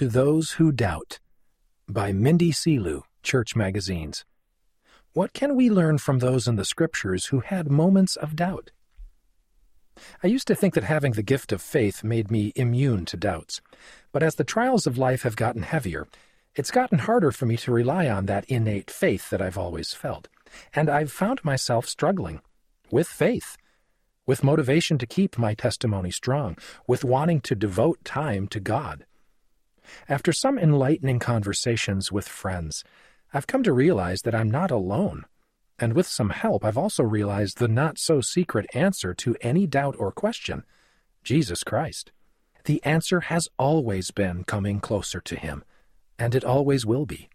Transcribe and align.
To 0.00 0.08
Those 0.08 0.52
Who 0.52 0.72
Doubt 0.72 1.18
by 1.86 2.10
Mindy 2.10 2.52
Seeloo, 2.52 3.02
Church 3.22 3.54
Magazines. 3.54 4.24
What 5.12 5.34
can 5.34 5.54
we 5.54 5.68
learn 5.68 5.98
from 5.98 6.20
those 6.20 6.48
in 6.48 6.56
the 6.56 6.64
Scriptures 6.64 7.26
who 7.26 7.40
had 7.40 7.70
moments 7.70 8.16
of 8.16 8.34
doubt? 8.34 8.70
I 10.22 10.28
used 10.28 10.46
to 10.46 10.54
think 10.54 10.72
that 10.72 10.84
having 10.84 11.12
the 11.12 11.22
gift 11.22 11.52
of 11.52 11.60
faith 11.60 12.02
made 12.02 12.30
me 12.30 12.54
immune 12.56 13.04
to 13.04 13.18
doubts, 13.18 13.60
but 14.10 14.22
as 14.22 14.36
the 14.36 14.42
trials 14.42 14.86
of 14.86 14.96
life 14.96 15.20
have 15.20 15.36
gotten 15.36 15.64
heavier, 15.64 16.08
it's 16.54 16.70
gotten 16.70 17.00
harder 17.00 17.30
for 17.30 17.44
me 17.44 17.58
to 17.58 17.70
rely 17.70 18.08
on 18.08 18.24
that 18.24 18.46
innate 18.46 18.90
faith 18.90 19.28
that 19.28 19.42
I've 19.42 19.58
always 19.58 19.92
felt, 19.92 20.28
and 20.72 20.88
I've 20.88 21.12
found 21.12 21.44
myself 21.44 21.86
struggling 21.86 22.40
with 22.90 23.06
faith 23.06 23.58
with 24.24 24.42
motivation 24.42 24.96
to 24.96 25.06
keep 25.06 25.36
my 25.36 25.52
testimony 25.52 26.10
strong, 26.10 26.56
with 26.86 27.04
wanting 27.04 27.42
to 27.42 27.54
devote 27.54 28.02
time 28.02 28.48
to 28.48 28.60
God. 28.60 29.04
After 30.08 30.32
some 30.32 30.58
enlightening 30.58 31.18
conversations 31.18 32.10
with 32.10 32.28
friends, 32.28 32.84
I've 33.32 33.46
come 33.46 33.62
to 33.62 33.72
realize 33.72 34.22
that 34.22 34.34
I'm 34.34 34.50
not 34.50 34.70
alone. 34.70 35.24
And 35.78 35.94
with 35.94 36.06
some 36.06 36.30
help, 36.30 36.64
I've 36.64 36.76
also 36.76 37.02
realized 37.02 37.58
the 37.58 37.68
not 37.68 37.98
so 37.98 38.20
secret 38.20 38.66
answer 38.74 39.14
to 39.14 39.36
any 39.40 39.66
doubt 39.66 39.96
or 39.98 40.12
question 40.12 40.64
Jesus 41.24 41.64
Christ. 41.64 42.12
The 42.64 42.84
answer 42.84 43.20
has 43.20 43.48
always 43.58 44.10
been 44.10 44.44
coming 44.44 44.80
closer 44.80 45.20
to 45.20 45.36
Him, 45.36 45.64
and 46.18 46.34
it 46.34 46.44
always 46.44 46.84
will 46.84 47.06
be. 47.06 47.30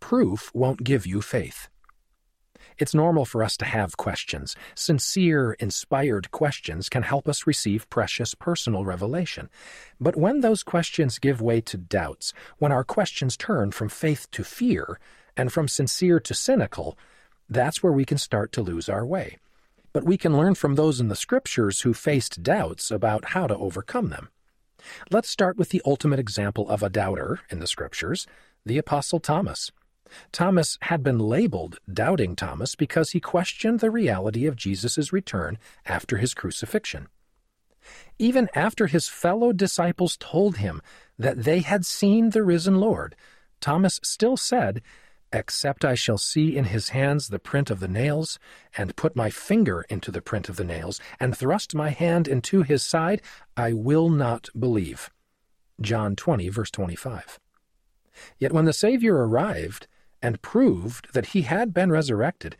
Proof 0.00 0.50
won't 0.54 0.84
give 0.84 1.06
you 1.06 1.22
faith. 1.22 1.68
It's 2.78 2.94
normal 2.94 3.24
for 3.24 3.42
us 3.42 3.56
to 3.58 3.64
have 3.64 3.96
questions. 3.96 4.54
Sincere, 4.74 5.52
inspired 5.60 6.30
questions 6.30 6.88
can 6.88 7.02
help 7.02 7.28
us 7.28 7.46
receive 7.46 7.88
precious 7.90 8.34
personal 8.34 8.84
revelation. 8.84 9.48
But 10.00 10.16
when 10.16 10.40
those 10.40 10.62
questions 10.62 11.18
give 11.18 11.40
way 11.40 11.60
to 11.62 11.76
doubts, 11.76 12.32
when 12.58 12.72
our 12.72 12.84
questions 12.84 13.36
turn 13.36 13.72
from 13.72 13.88
faith 13.88 14.30
to 14.32 14.44
fear, 14.44 14.98
and 15.36 15.52
from 15.52 15.68
sincere 15.68 16.18
to 16.20 16.34
cynical, 16.34 16.98
that's 17.48 17.82
where 17.82 17.92
we 17.92 18.04
can 18.04 18.18
start 18.18 18.52
to 18.52 18.62
lose 18.62 18.88
our 18.88 19.04
way. 19.04 19.38
But 19.92 20.04
we 20.04 20.16
can 20.16 20.36
learn 20.36 20.54
from 20.54 20.74
those 20.74 21.00
in 21.00 21.08
the 21.08 21.16
Scriptures 21.16 21.82
who 21.82 21.94
faced 21.94 22.42
doubts 22.42 22.90
about 22.90 23.26
how 23.26 23.46
to 23.46 23.56
overcome 23.56 24.10
them. 24.10 24.30
Let's 25.10 25.30
start 25.30 25.56
with 25.56 25.70
the 25.70 25.82
ultimate 25.84 26.18
example 26.18 26.68
of 26.68 26.82
a 26.82 26.90
doubter 26.90 27.40
in 27.50 27.60
the 27.60 27.66
Scriptures, 27.66 28.26
the 28.64 28.78
Apostle 28.78 29.20
Thomas. 29.20 29.70
Thomas 30.32 30.78
had 30.82 31.02
been 31.02 31.18
labeled 31.18 31.78
Doubting 31.92 32.36
Thomas 32.36 32.74
because 32.74 33.10
he 33.10 33.20
questioned 33.20 33.80
the 33.80 33.90
reality 33.90 34.46
of 34.46 34.56
Jesus' 34.56 35.12
return 35.12 35.58
after 35.84 36.16
his 36.18 36.34
crucifixion. 36.34 37.08
Even 38.18 38.48
after 38.54 38.86
his 38.86 39.08
fellow 39.08 39.52
disciples 39.52 40.16
told 40.16 40.56
him 40.56 40.82
that 41.18 41.44
they 41.44 41.60
had 41.60 41.86
seen 41.86 42.30
the 42.30 42.42
risen 42.42 42.76
Lord, 42.80 43.14
Thomas 43.60 44.00
still 44.02 44.36
said, 44.36 44.82
Except 45.32 45.84
I 45.84 45.94
shall 45.94 46.18
see 46.18 46.56
in 46.56 46.64
his 46.64 46.90
hands 46.90 47.28
the 47.28 47.38
print 47.38 47.70
of 47.70 47.80
the 47.80 47.88
nails, 47.88 48.38
and 48.76 48.96
put 48.96 49.16
my 49.16 49.28
finger 49.28 49.84
into 49.88 50.10
the 50.10 50.22
print 50.22 50.48
of 50.48 50.56
the 50.56 50.64
nails, 50.64 51.00
and 51.18 51.36
thrust 51.36 51.74
my 51.74 51.90
hand 51.90 52.28
into 52.28 52.62
his 52.62 52.84
side, 52.84 53.22
I 53.56 53.72
will 53.72 54.08
not 54.08 54.48
believe. 54.58 55.10
John 55.80 56.16
20, 56.16 56.48
verse 56.48 56.70
25. 56.70 57.38
Yet 58.38 58.52
when 58.52 58.64
the 58.64 58.72
Savior 58.72 59.16
arrived, 59.26 59.88
and 60.22 60.42
proved 60.42 61.12
that 61.12 61.26
he 61.26 61.42
had 61.42 61.72
been 61.72 61.90
resurrected, 61.90 62.56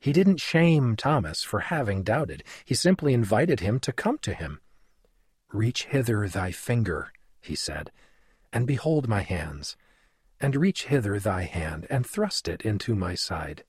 he 0.00 0.12
didn't 0.12 0.40
shame 0.40 0.96
Thomas 0.96 1.42
for 1.42 1.60
having 1.60 2.02
doubted. 2.02 2.42
He 2.64 2.74
simply 2.74 3.12
invited 3.12 3.60
him 3.60 3.78
to 3.80 3.92
come 3.92 4.16
to 4.18 4.32
him. 4.32 4.60
Reach 5.52 5.84
hither 5.84 6.26
thy 6.26 6.52
finger, 6.52 7.12
he 7.42 7.54
said, 7.54 7.90
and 8.52 8.66
behold 8.66 9.08
my 9.08 9.20
hands, 9.20 9.76
and 10.40 10.56
reach 10.56 10.86
hither 10.86 11.18
thy 11.18 11.42
hand, 11.42 11.86
and 11.90 12.06
thrust 12.06 12.48
it 12.48 12.62
into 12.62 12.94
my 12.94 13.14
side. 13.14 13.64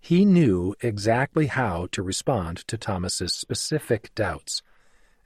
He 0.00 0.24
knew 0.24 0.74
exactly 0.80 1.46
how 1.46 1.88
to 1.92 2.02
respond 2.02 2.66
to 2.68 2.78
Thomas's 2.78 3.34
specific 3.34 4.14
doubts, 4.14 4.62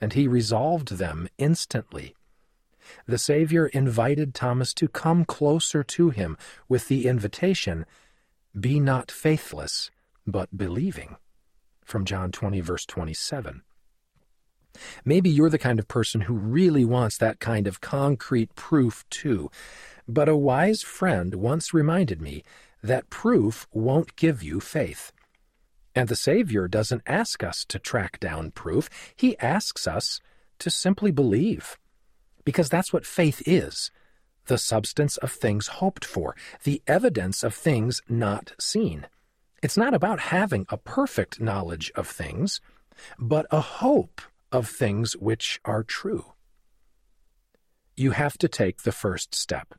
and 0.00 0.14
he 0.14 0.26
resolved 0.26 0.98
them 0.98 1.28
instantly 1.38 2.16
the 3.06 3.19
Savior 3.19 3.66
invited 3.66 4.34
Thomas 4.34 4.75
to 4.75 4.88
come 4.88 5.25
closer 5.25 5.82
to 5.84 6.10
him 6.10 6.37
with 6.69 6.88
the 6.88 7.06
invitation, 7.06 7.87
Be 8.59 8.81
not 8.81 9.10
faithless, 9.10 9.91
but 10.26 10.56
believing. 10.56 11.16
From 11.84 12.04
John 12.04 12.32
20, 12.32 12.60
verse 12.60 12.87
27. 12.87 13.62
Maybe 15.04 15.28
you're 15.28 15.50
the 15.50 15.59
kind 15.59 15.78
of 15.78 15.88
person 15.88 16.22
who 16.22 16.34
really 16.34 16.84
wants 16.84 17.19
that 17.19 17.41
kind 17.41 17.66
of 17.66 17.81
concrete 17.81 18.54
proof 18.54 19.04
too, 19.10 19.50
but 20.09 20.28
a 20.28 20.37
wise 20.37 20.82
friend 20.82 21.34
once 21.34 21.75
reminded 21.75 22.21
me 22.21 22.42
that 22.82 23.10
proof 23.10 23.66
won't 23.72 24.16
give 24.16 24.42
you 24.42 24.60
faith. 24.60 25.12
And 25.94 26.09
the 26.09 26.16
Savior 26.16 26.69
doesn't 26.69 27.03
ask 27.06 27.44
us 27.44 27.65
to 27.66 27.78
track 27.78 28.19
down 28.19 28.50
proof, 28.50 28.88
He 29.15 29.38
asks 29.38 29.87
us 29.87 30.21
to 30.59 30.71
simply 30.71 31.10
believe 31.10 31.78
because 32.44 32.69
that's 32.69 32.92
what 32.92 33.06
faith 33.06 33.42
is 33.47 33.91
the 34.47 34.58
substance 34.58 35.16
of 35.19 35.30
things 35.30 35.69
hoped 35.69 36.04
for, 36.04 36.34
the 36.64 36.82
evidence 36.86 37.42
of 37.42 37.54
things 37.54 38.03
not 38.08 38.53
seen. 38.58 39.06
It's 39.62 39.76
not 39.76 39.94
about 39.94 40.19
having 40.19 40.66
a 40.69 40.76
perfect 40.76 41.41
knowledge 41.41 41.92
of 41.94 42.08
things, 42.08 42.60
but 43.19 43.47
a 43.50 43.60
hope 43.60 44.20
of 44.50 44.69
things 44.69 45.16
which 45.16 45.60
are 45.64 45.84
true. 45.84 46.32
You 47.97 48.12
have 48.12 48.36
to 48.38 48.48
take 48.48 48.82
the 48.82 48.92
first 48.92 49.34
step. 49.34 49.74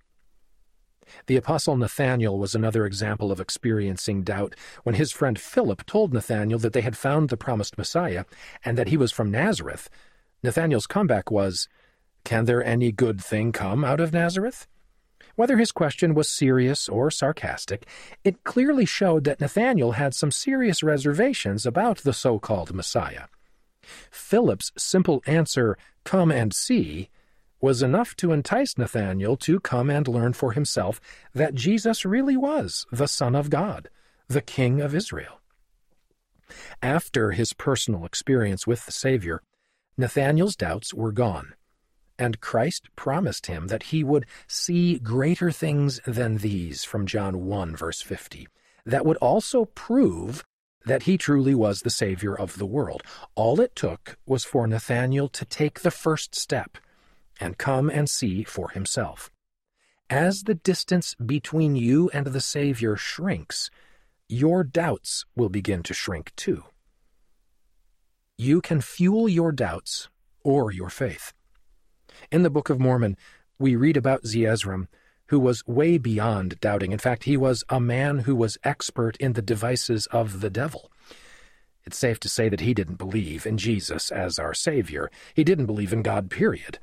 The 1.27 1.35
Apostle 1.35 1.75
Nathanael 1.75 2.39
was 2.39 2.55
another 2.55 2.85
example 2.85 3.31
of 3.31 3.41
experiencing 3.41 4.23
doubt 4.23 4.55
when 4.83 4.95
his 4.95 5.11
friend 5.11 5.37
Philip 5.37 5.85
told 5.85 6.13
Nathanael 6.13 6.59
that 6.59 6.71
they 6.71 6.81
had 6.81 6.97
found 6.97 7.27
the 7.27 7.37
promised 7.37 7.77
Messiah 7.77 8.23
and 8.63 8.77
that 8.77 8.87
he 8.87 8.97
was 8.97 9.11
from 9.11 9.29
Nazareth. 9.29 9.89
Nathanael's 10.41 10.87
comeback 10.87 11.29
was, 11.29 11.67
can 12.23 12.45
there 12.45 12.63
any 12.63 12.91
good 12.91 13.21
thing 13.21 13.51
come 13.51 13.83
out 13.83 13.99
of 13.99 14.13
Nazareth? 14.13 14.67
Whether 15.35 15.57
his 15.57 15.71
question 15.71 16.13
was 16.13 16.29
serious 16.29 16.87
or 16.87 17.09
sarcastic, 17.09 17.87
it 18.23 18.43
clearly 18.43 18.85
showed 18.85 19.23
that 19.23 19.41
Nathanael 19.41 19.93
had 19.93 20.13
some 20.13 20.31
serious 20.31 20.83
reservations 20.83 21.65
about 21.65 21.99
the 21.99 22.13
so 22.13 22.37
called 22.39 22.73
Messiah. 22.73 23.25
Philip's 24.11 24.71
simple 24.77 25.23
answer, 25.25 25.77
Come 26.03 26.31
and 26.31 26.53
see, 26.53 27.09
was 27.59 27.81
enough 27.81 28.15
to 28.17 28.31
entice 28.31 28.77
Nathanael 28.77 29.35
to 29.37 29.59
come 29.59 29.89
and 29.89 30.07
learn 30.07 30.33
for 30.33 30.51
himself 30.51 31.01
that 31.33 31.55
Jesus 31.55 32.05
really 32.05 32.37
was 32.37 32.85
the 32.91 33.07
Son 33.07 33.35
of 33.35 33.49
God, 33.49 33.89
the 34.27 34.41
King 34.41 34.81
of 34.81 34.93
Israel. 34.93 35.39
After 36.81 37.31
his 37.31 37.53
personal 37.53 38.05
experience 38.05 38.67
with 38.67 38.85
the 38.85 38.91
Savior, 38.91 39.41
Nathanael's 39.97 40.55
doubts 40.55 40.93
were 40.93 41.11
gone 41.11 41.55
and 42.23 42.39
Christ 42.39 42.87
promised 42.95 43.47
him 43.47 43.67
that 43.67 43.83
he 43.83 44.01
would 44.01 44.25
see 44.47 44.97
greater 44.97 45.51
things 45.51 45.99
than 46.07 46.37
these 46.37 46.85
from 46.85 47.05
John 47.05 47.45
1, 47.45 47.75
verse 47.75 48.01
50, 48.01 48.47
that 48.85 49.05
would 49.05 49.17
also 49.17 49.65
prove 49.65 50.45
that 50.85 51.03
he 51.03 51.17
truly 51.17 51.53
was 51.53 51.81
the 51.81 51.89
Savior 51.89 52.33
of 52.33 52.57
the 52.57 52.65
world. 52.65 53.03
All 53.35 53.59
it 53.59 53.75
took 53.75 54.17
was 54.25 54.45
for 54.45 54.65
Nathanael 54.65 55.27
to 55.27 55.43
take 55.43 55.81
the 55.81 55.91
first 55.91 56.33
step 56.33 56.77
and 57.41 57.57
come 57.57 57.89
and 57.89 58.09
see 58.09 58.45
for 58.45 58.69
himself. 58.69 59.29
As 60.09 60.43
the 60.43 60.55
distance 60.55 61.15
between 61.15 61.75
you 61.75 62.09
and 62.13 62.27
the 62.27 62.39
Savior 62.39 62.95
shrinks, 62.95 63.69
your 64.29 64.63
doubts 64.63 65.25
will 65.35 65.49
begin 65.49 65.83
to 65.83 65.93
shrink 65.93 66.31
too. 66.37 66.63
You 68.37 68.61
can 68.61 68.79
fuel 68.79 69.27
your 69.27 69.51
doubts 69.51 70.07
or 70.41 70.71
your 70.71 70.89
faith. 70.89 71.33
In 72.31 72.43
the 72.43 72.49
Book 72.49 72.69
of 72.69 72.79
Mormon, 72.79 73.17
we 73.59 73.75
read 73.75 73.97
about 73.97 74.23
Zeezrom, 74.23 74.87
who 75.27 75.39
was 75.39 75.65
way 75.65 75.97
beyond 75.97 76.59
doubting. 76.59 76.91
In 76.91 76.99
fact, 76.99 77.23
he 77.23 77.37
was 77.37 77.63
a 77.69 77.79
man 77.79 78.19
who 78.19 78.35
was 78.35 78.57
expert 78.63 79.17
in 79.17 79.33
the 79.33 79.41
devices 79.41 80.05
of 80.07 80.41
the 80.41 80.49
devil. 80.49 80.91
It's 81.85 81.97
safe 81.97 82.19
to 82.21 82.29
say 82.29 82.49
that 82.49 82.61
he 82.61 82.73
didn't 82.73 82.97
believe 82.97 83.45
in 83.45 83.57
Jesus 83.57 84.11
as 84.11 84.39
our 84.39 84.53
Savior. 84.53 85.11
He 85.33 85.43
didn't 85.43 85.65
believe 85.65 85.91
in 85.91 86.01
God, 86.01 86.29
period. 86.29 86.79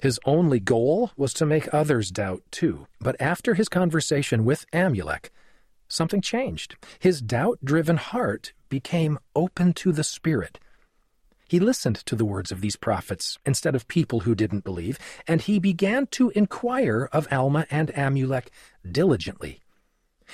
His 0.00 0.18
only 0.24 0.58
goal 0.58 1.12
was 1.16 1.32
to 1.34 1.46
make 1.46 1.72
others 1.72 2.10
doubt 2.10 2.42
too. 2.50 2.86
But 3.00 3.16
after 3.20 3.54
his 3.54 3.68
conversation 3.68 4.44
with 4.44 4.66
Amulek, 4.72 5.30
something 5.88 6.20
changed. 6.20 6.76
His 6.98 7.22
doubt 7.22 7.60
driven 7.62 7.98
heart 7.98 8.52
became 8.68 9.18
open 9.36 9.72
to 9.74 9.92
the 9.92 10.04
Spirit. 10.04 10.58
He 11.52 11.60
listened 11.60 11.96
to 12.06 12.16
the 12.16 12.24
words 12.24 12.50
of 12.50 12.62
these 12.62 12.76
prophets 12.76 13.38
instead 13.44 13.74
of 13.74 13.86
people 13.86 14.20
who 14.20 14.34
didn't 14.34 14.64
believe, 14.64 14.98
and 15.28 15.38
he 15.38 15.58
began 15.58 16.06
to 16.12 16.30
inquire 16.30 17.10
of 17.12 17.30
Alma 17.30 17.66
and 17.70 17.90
Amulek 17.90 18.46
diligently. 18.90 19.60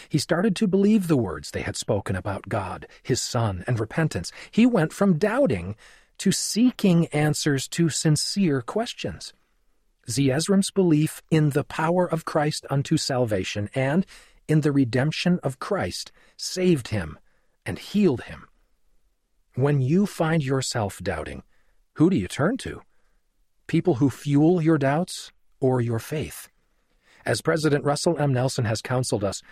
He 0.09 0.19
started 0.19 0.55
to 0.55 0.69
believe 0.69 1.09
the 1.09 1.17
words 1.17 1.51
they 1.51 1.63
had 1.63 1.77
spoken 1.77 2.15
about 2.15 2.49
God, 2.49 2.87
his 3.03 3.21
Son, 3.21 3.65
and 3.67 3.81
repentance. 3.81 4.31
He 4.53 4.65
went 4.65 4.93
from 4.93 5.19
doubting 5.19 5.75
to 6.19 6.31
seeking 6.31 7.09
answers 7.09 7.67
to 7.71 7.89
sincere 7.89 8.63
questions. 8.63 9.33
Zeezrom's 10.09 10.71
belief 10.71 11.21
in 11.33 11.51
the 11.51 11.65
power 11.65 12.07
of 12.09 12.27
Christ 12.27 12.65
unto 12.71 12.97
salvation 12.97 13.71
and 13.75 14.07
in 14.47 14.61
the 14.61 14.71
redemption 14.71 15.41
of 15.43 15.59
Christ 15.59 16.13
saved 16.37 16.89
him 16.89 17.19
and 17.67 17.77
healed 17.77 18.23
him. 18.31 18.47
When 19.59 19.81
you 19.81 20.07
find 20.07 20.45
yourself 20.45 21.01
doubting, 21.03 21.43
who 21.95 22.11
do 22.11 22.17
you 22.17 22.29
turn 22.29 22.59
to? 22.59 22.83
People 23.67 23.95
who 23.95 24.09
fuel 24.09 24.63
your 24.63 24.79
doubts 24.79 25.33
or 25.59 25.81
your 25.81 25.99
faith? 25.99 26.49
As 27.27 27.41
President 27.41 27.85
Russell 27.85 28.17
M. 28.21 28.33
Nelson 28.33 28.67
has 28.67 28.81
counseled 28.81 29.25
us, 29.25 29.43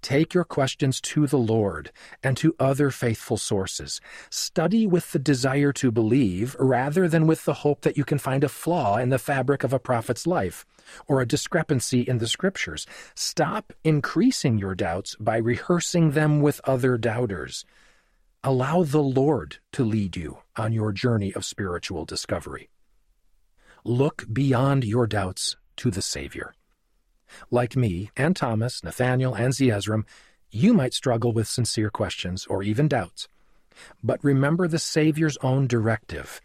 Take 0.00 0.32
your 0.32 0.44
questions 0.44 1.00
to 1.00 1.26
the 1.26 1.38
Lord 1.38 1.90
and 2.22 2.36
to 2.36 2.54
other 2.60 2.92
faithful 2.92 3.36
sources. 3.36 4.00
Study 4.30 4.86
with 4.86 5.10
the 5.10 5.18
desire 5.18 5.72
to 5.72 5.90
believe 5.90 6.54
rather 6.60 7.08
than 7.08 7.26
with 7.26 7.44
the 7.44 7.66
hope 7.66 7.80
that 7.80 7.96
you 7.96 8.04
can 8.04 8.18
find 8.18 8.44
a 8.44 8.48
flaw 8.48 8.96
in 8.96 9.08
the 9.08 9.18
fabric 9.18 9.64
of 9.64 9.72
a 9.72 9.80
prophet's 9.80 10.24
life 10.24 10.64
or 11.08 11.20
a 11.20 11.26
discrepancy 11.26 12.02
in 12.02 12.18
the 12.18 12.28
scriptures. 12.28 12.86
Stop 13.16 13.72
increasing 13.82 14.56
your 14.56 14.76
doubts 14.76 15.16
by 15.18 15.36
rehearsing 15.36 16.12
them 16.12 16.42
with 16.42 16.60
other 16.62 16.96
doubters. 16.96 17.64
Allow 18.44 18.84
the 18.84 19.02
Lord 19.02 19.56
to 19.72 19.84
lead 19.84 20.16
you 20.16 20.38
on 20.56 20.72
your 20.72 20.92
journey 20.92 21.32
of 21.34 21.44
spiritual 21.44 22.04
discovery. 22.04 22.70
Look 23.84 24.26
beyond 24.32 24.84
your 24.84 25.08
doubts 25.08 25.56
to 25.78 25.90
the 25.90 26.02
Savior. 26.02 26.54
Like 27.50 27.76
me, 27.76 28.10
and 28.16 28.36
Thomas, 28.36 28.84
Nathanael, 28.84 29.34
and 29.34 29.52
Zeezrom, 29.52 30.04
you 30.50 30.72
might 30.72 30.94
struggle 30.94 31.32
with 31.32 31.48
sincere 31.48 31.90
questions 31.90 32.46
or 32.46 32.62
even 32.62 32.86
doubts. 32.86 33.26
But 34.04 34.22
remember 34.22 34.68
the 34.68 34.78
Savior's 34.78 35.36
own 35.42 35.66
directive 35.66 36.40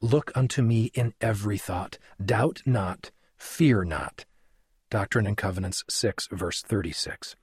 Look 0.00 0.30
unto 0.36 0.62
me 0.62 0.92
in 0.94 1.12
every 1.20 1.58
thought, 1.58 1.98
doubt 2.24 2.62
not, 2.64 3.10
fear 3.36 3.82
not. 3.82 4.26
Doctrine 4.90 5.26
and 5.26 5.36
Covenants 5.36 5.82
6, 5.88 6.28
verse 6.30 6.62
36. 6.62 7.34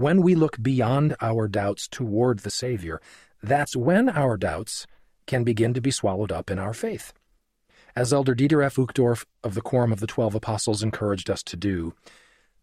When 0.00 0.22
we 0.22 0.34
look 0.34 0.56
beyond 0.62 1.14
our 1.20 1.46
doubts 1.46 1.86
toward 1.86 2.38
the 2.38 2.50
Savior, 2.50 3.02
that's 3.42 3.76
when 3.76 4.08
our 4.08 4.38
doubts 4.38 4.86
can 5.26 5.44
begin 5.44 5.74
to 5.74 5.82
be 5.82 5.90
swallowed 5.90 6.32
up 6.32 6.50
in 6.50 6.58
our 6.58 6.72
faith 6.72 7.12
as 7.94 8.10
Elder 8.10 8.34
Dieter 8.34 8.64
F. 8.64 8.76
Uchtdorf 8.76 9.26
of 9.44 9.52
the 9.52 9.60
Quorum 9.60 9.92
of 9.92 10.00
the 10.00 10.06
Twelve 10.06 10.34
Apostles 10.34 10.82
encouraged 10.82 11.28
us 11.28 11.42
to 11.42 11.54
do, 11.54 11.92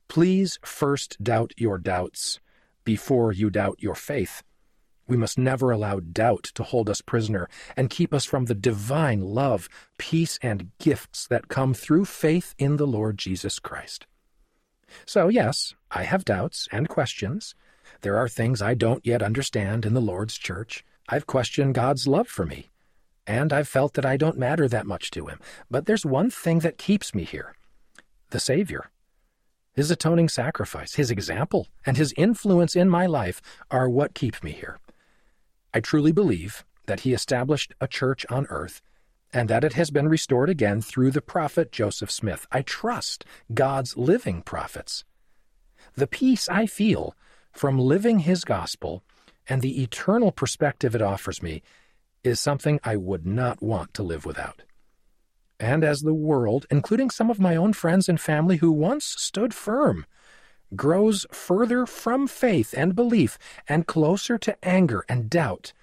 please 0.08 0.58
first 0.66 1.24
doubt 1.24 1.54
your 1.58 1.78
doubts 1.78 2.40
before 2.84 3.32
you 3.32 3.52
doubt 3.52 3.84
your 3.84 3.94
faith. 3.94 4.42
We 5.08 5.16
must 5.16 5.38
never 5.38 5.70
allow 5.70 6.00
doubt 6.00 6.46
to 6.56 6.64
hold 6.64 6.90
us 6.90 7.02
prisoner 7.02 7.48
and 7.76 7.92
keep 7.92 8.16
us 8.16 8.26
from 8.26 8.46
the 8.46 8.56
divine 8.56 9.22
love, 9.22 9.70
peace, 10.00 10.40
and 10.42 10.72
gifts 10.80 11.28
that 11.28 11.50
come 11.50 11.76
through 11.76 12.06
faith 12.06 12.56
in 12.58 12.78
the 12.78 12.88
Lord 12.88 13.20
Jesus 13.20 13.60
Christ. 13.60 14.08
So, 15.06 15.28
yes, 15.28 15.74
I 15.92 16.04
have 16.04 16.26
doubts 16.26 16.68
and 16.72 16.90
questions. 16.90 17.56
There 18.02 18.18
are 18.18 18.30
things 18.30 18.62
I 18.62 18.74
don't 18.74 19.06
yet 19.06 19.22
understand 19.22 19.86
in 19.86 19.94
the 19.94 20.02
Lord's 20.02 20.38
church. 20.38 20.84
I've 21.10 21.28
questioned 21.28 21.76
God's 21.76 22.08
love 22.08 22.28
for 22.28 22.46
me 22.46 22.70
and 23.28 23.52
I've 23.52 23.68
felt 23.68 23.94
that 23.94 24.06
I 24.06 24.16
don't 24.16 24.38
matter 24.38 24.68
that 24.70 24.88
much 24.88 25.12
to 25.12 25.28
him. 25.28 25.40
But 25.70 25.86
there's 25.86 26.06
one 26.06 26.32
thing 26.32 26.60
that 26.60 26.78
keeps 26.78 27.14
me 27.14 27.26
here 27.26 27.54
the 28.30 28.40
Savior. 28.40 28.90
His 29.74 29.92
atoning 29.92 30.30
sacrifice, 30.30 30.96
his 30.96 31.12
example, 31.12 31.68
and 31.86 31.98
his 31.98 32.14
influence 32.18 32.76
in 32.76 32.90
my 32.90 33.06
life 33.06 33.42
are 33.70 33.88
what 33.88 34.16
keep 34.16 34.44
me 34.44 34.52
here. 34.52 34.80
I 35.74 35.82
truly 35.82 36.12
believe 36.12 36.66
that 36.88 37.02
he 37.02 37.14
established 37.14 37.74
a 37.80 37.88
church 37.88 38.26
on 38.30 38.48
earth 38.50 38.82
and 39.38 39.52
that 39.52 39.64
it 39.64 39.74
has 39.74 39.92
been 39.92 40.10
restored 40.10 40.50
again 40.50 40.82
through 40.82 41.12
the 41.12 41.22
prophet 41.22 41.72
Joseph 41.72 42.10
Smith. 42.10 42.48
I 42.52 42.64
trust 42.64 43.24
God's 43.54 43.96
living 43.96 44.42
prophets. 44.42 45.04
The 45.94 46.08
peace 46.08 46.50
I 46.50 46.66
feel 46.66 47.14
from 47.52 47.78
living 47.78 48.22
his 48.22 48.44
gospel 48.44 49.04
and 49.48 49.62
the 49.62 49.84
eternal 49.84 50.32
perspective 50.32 50.96
it 50.96 51.04
offers 51.04 51.44
me 51.44 51.62
is 52.24 52.40
something 52.40 52.80
I 52.84 52.96
would 52.96 53.28
not 53.28 53.62
want 53.62 53.94
to 53.94 54.02
live 54.02 54.26
without. 54.26 54.64
And 55.60 55.84
as 55.84 56.02
the 56.02 56.16
world, 56.16 56.66
including 56.72 57.12
some 57.12 57.30
of 57.30 57.40
my 57.40 57.56
own 57.56 57.74
friends 57.74 58.10
and 58.10 58.20
family 58.20 58.58
who 58.58 58.72
once 58.72 59.06
stood 59.06 59.54
firm, 59.54 60.08
grows 60.76 61.28
further 61.32 61.86
from 61.86 62.26
faith 62.26 62.74
and 62.76 62.96
belief 62.96 63.38
and 63.68 63.86
closer 63.86 64.40
to 64.40 64.58
anger 64.68 65.06
and 65.08 65.30
doubt, 65.30 65.74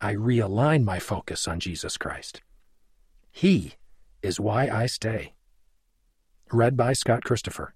I 0.00 0.14
realign 0.14 0.84
my 0.84 1.00
focus 1.00 1.48
on 1.48 1.58
Jesus 1.58 1.96
Christ. 1.96 2.42
He 3.32 3.74
is 4.22 4.38
why 4.38 4.68
I 4.68 4.86
stay. 4.86 5.32
Read 6.52 6.76
by 6.76 6.92
Scott 6.92 7.24
Christopher. 7.24 7.74